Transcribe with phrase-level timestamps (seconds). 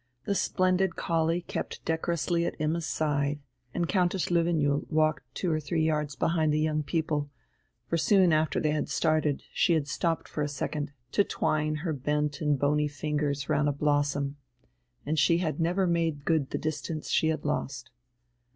[0.25, 3.39] The splendid collie kept decorously at Imma's side,
[3.71, 7.29] and Countess Löwenjoul walked two or three yards behind the young people;
[7.87, 11.93] for soon after they had started she had stopped for a second, to twine her
[11.93, 14.37] bent and bony fingers round a blossom,
[15.05, 17.91] and she had never made good the distance she had then lost.